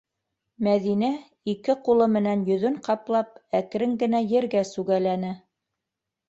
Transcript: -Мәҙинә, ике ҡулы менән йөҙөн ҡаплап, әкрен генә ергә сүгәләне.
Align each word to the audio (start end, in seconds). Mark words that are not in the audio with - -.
-Мәҙинә, 0.67 1.09
ике 1.53 1.75
ҡулы 1.87 2.07
менән 2.13 2.41
йөҙөн 2.53 2.79
ҡаплап, 2.87 3.37
әкрен 3.61 3.95
генә 4.05 4.23
ергә 4.33 4.65
сүгәләне. 4.71 5.33